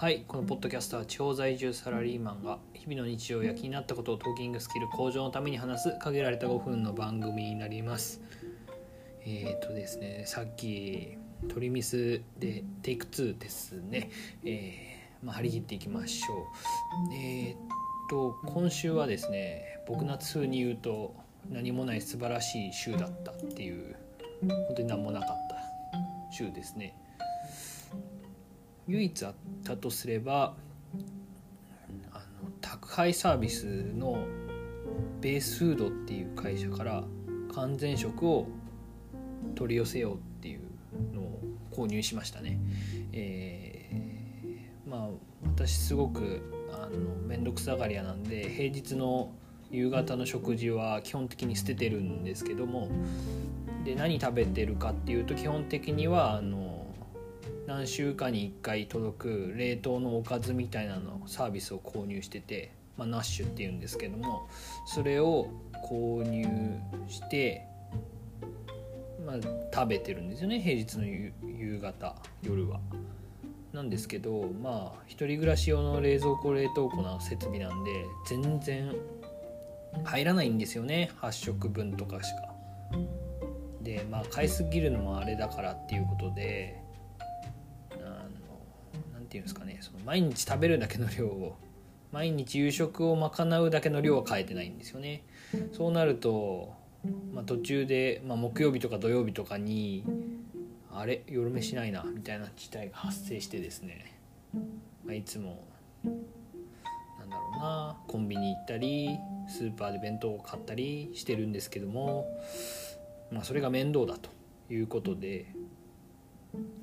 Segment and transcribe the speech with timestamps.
[0.00, 8.20] はいこのポッドキャストは地方在住サラリーマンが日々の日常や気になったことをトーキングスキル向上のために話す限られた5分の番組になります
[9.26, 14.12] えっ、ー、とですねさっきトリミスでテイク2ですね
[14.44, 16.46] えー、まあ、張り切っていきましょ
[17.10, 21.12] うえっ、ー、と今週はですね僕夏風に言うと
[21.50, 23.96] 何もない素晴らしい週だったっていう
[24.42, 25.56] 本当に何もなかった
[26.32, 26.94] 週ですね
[28.88, 29.34] 唯一あっ
[29.64, 30.56] たとすれば
[32.10, 34.24] あの宅配サービスの
[35.20, 37.04] ベースフードっていう会社から
[37.54, 38.46] 完全食を
[39.54, 40.60] 取り寄せようっていう
[41.14, 42.58] のを購入しましたね。
[43.12, 45.08] えー、まあ
[45.44, 46.40] 私すごく
[46.72, 49.32] あの面倒くさがり屋なんで平日の
[49.70, 52.88] 夕方の食事は基本的に捨ててるんですけども
[53.84, 56.67] で何食べてるかっていうと基本的にはあの
[57.68, 64.48] 何週間に1回届く冷凍のおかずみたいなのサービスを購入してて、まあ、ナッシュっていうんですけども
[64.86, 65.48] それを
[65.86, 66.48] 購入
[67.08, 67.66] して
[69.26, 69.36] まあ、
[69.74, 72.80] 食べてるんですよね平日の夕方夜は。
[73.74, 78.96] なんですけどまあ一人暮らし用の冷蔵庫冷凍庫の設備なんで全然
[80.04, 82.54] 入らないんですよね8食分とかしか。
[83.82, 86.87] でまあ買いすぎるのもあれだからっていうことで
[89.28, 91.56] ていうんですかねその毎日食べるだけの量を
[92.12, 95.24] 毎日夕食を賄うだけの量は変えてないんですよね。
[95.72, 96.72] そうなると、
[97.34, 100.04] まあ、途中で、まあ、木曜日とか土曜日とかに
[100.92, 104.18] あれ夜飯ないなみたいな事態が発生してですね、
[105.04, 105.64] まあ、いつも
[106.04, 109.18] なんだろうなコンビニ行ったり
[109.48, 112.26] スーパーで弁当を買ったりしてるんですけども、
[113.30, 114.30] まあ、それが面倒だと
[114.72, 115.46] いうことで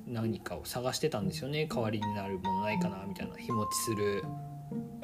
[0.06, 1.66] 何かを探してたんですよね。
[1.66, 3.36] 代わりになるものないかなみたいな。
[3.36, 4.24] 日持ちする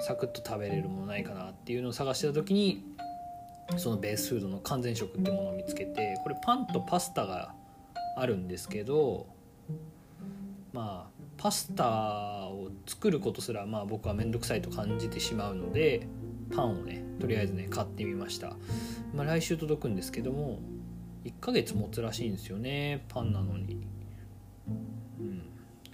[0.00, 2.84] サクッと食べれるものないかなっていうのを探してた時に
[3.76, 7.54] そのベースフードの完全食ってものを見つけてこれパンとパスタが
[8.16, 9.26] あるんですけど
[10.72, 16.06] まあパスタを作ることすらまあ僕は面倒くさいと感じてしまうので
[16.54, 18.56] パンをねとりあえずね買ってみました、
[19.14, 20.58] まあ、来週届くんですけども
[21.24, 23.86] 1ヶ月持つらしいんですよねパンなのに。
[24.68, 25.42] うん、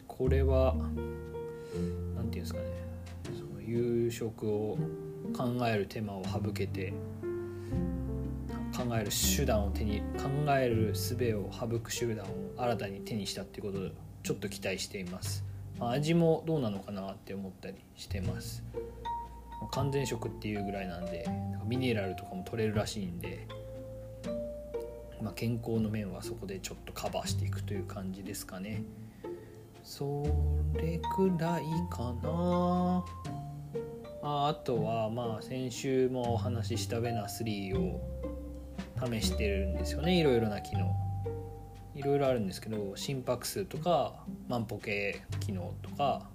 [0.07, 0.95] これは何て
[1.75, 2.67] 言うんですかね。
[3.39, 4.79] その夕食を
[5.37, 6.93] 考える手間を省けて
[8.77, 13.93] 考える手段を手に考える術を省く手段を新たに手にしたっていうことで
[14.23, 15.45] ちょっと期待しています、
[15.79, 18.63] まあ、味もどうなのかなって思ったりしてます。
[19.73, 21.29] 完全食っていうぐらいなんで
[21.67, 23.47] ミネラルとかも取れるらしいんで
[25.21, 28.85] まあ、健康の面はそこでちょっとカバーしていくという感じですかね。
[29.83, 30.25] そ
[30.75, 33.05] れくらいかな。
[34.23, 38.01] ああとはまあ先週もお話ししたベナ3を
[39.07, 40.19] 試してるんですよね。
[40.19, 40.95] いろいろな機能。
[41.95, 46.29] いろいろあるんですけど心拍数とか万歩計機能とか。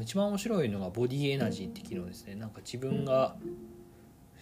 [0.00, 2.34] 一番面白いのがボディエナジーって機能ですね。
[2.34, 3.36] なんか自分が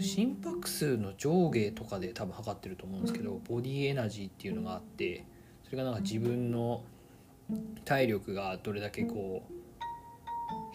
[0.02, 5.24] 心拍数の上下とかで多分測ってると思うんですけどボディエナジーっていうのがあって
[5.64, 6.82] それがなんか自分の
[7.84, 9.52] 体力がどれだけこう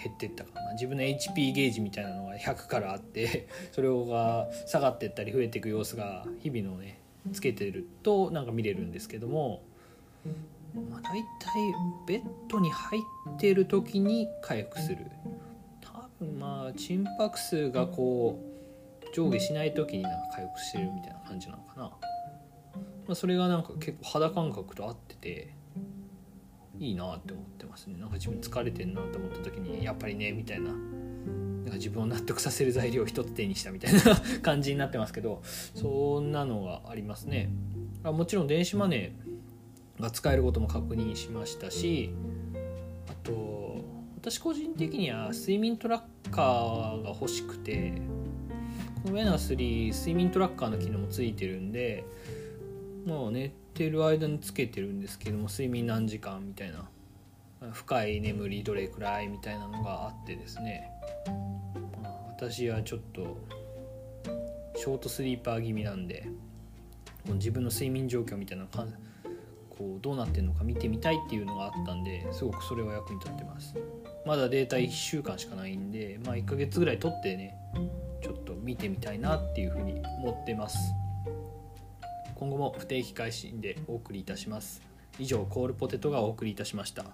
[0.03, 0.73] 減ってったかな。
[0.73, 6.99] 自分の HP ゲージみたいなのが100からあって それが下がってったり増えていく様子が日々のね
[7.31, 9.61] つけてるとなんか見れるんですけども、
[10.89, 11.73] まあ、大体
[12.07, 12.99] ベッドに入
[13.35, 14.97] ってる時に回復する。
[15.81, 18.56] 多分まあ心拍数がこう
[19.13, 21.91] 上下しない時になんか回復してるみたいな感じなのかな、ま
[23.09, 25.53] あ、それがなんか結構肌感覚と合ってて
[26.79, 27.97] いいなって思ってますね。
[27.99, 30.71] なんか自分疲れてんなって思った時にやっぱりねみたいな。
[30.71, 33.99] なんか自分を納得させる材料を一つ手にしたみたいな
[34.41, 35.41] 感じになってますけど
[35.75, 37.49] そんなのがありますね。
[38.03, 42.13] あもちろん電子マネーが使えることも確認しましたし
[43.09, 43.83] あと
[44.21, 48.01] 私個人的には睡眠トラッカーが欲しくて
[49.07, 52.03] ウェナ3睡眠トラッカーの機能もついてるんで
[53.05, 56.89] もう寝てる間につけてるんですけども睡眠何時間みたいな。
[57.71, 60.91] 深い眠りどれくらいみたいなのがあってですね、
[62.29, 63.37] 私はちょっと
[64.75, 66.29] ショートスリーパー気味なんで
[67.25, 73.73] 自分の睡眠状況みたいなこうどうなってるのか見てみたいっていうのがあったんですごくそれは役に立ってます。
[74.25, 77.55] まだデータ1週間しかないんでまあ1ヶ月ぐらい取ってね
[78.67, 80.77] 見てみたいなっていうふうに思ってます。
[82.35, 84.81] 今後も不定期配信でお送りいたします。
[85.17, 87.05] 以上コールポテトがお送りいたしました。